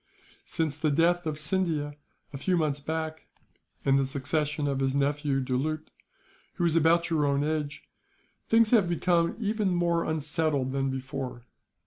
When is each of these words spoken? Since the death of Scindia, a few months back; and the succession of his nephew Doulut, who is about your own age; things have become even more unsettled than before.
Since 0.45 0.79
the 0.79 0.89
death 0.89 1.27
of 1.27 1.37
Scindia, 1.37 1.93
a 2.33 2.37
few 2.39 2.57
months 2.57 2.79
back; 2.79 3.27
and 3.85 3.99
the 3.99 4.05
succession 4.07 4.67
of 4.67 4.79
his 4.79 4.95
nephew 4.95 5.39
Doulut, 5.41 5.91
who 6.55 6.65
is 6.65 6.75
about 6.75 7.11
your 7.11 7.23
own 7.27 7.43
age; 7.43 7.83
things 8.47 8.71
have 8.71 8.89
become 8.89 9.35
even 9.39 9.69
more 9.69 10.03
unsettled 10.03 10.71
than 10.71 10.89
before. 10.89 11.45